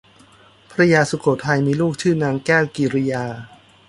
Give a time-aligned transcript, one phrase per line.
[0.71, 3.23] พระยาสุโขทัยมีลูกชื่อนางแก้วกิริยา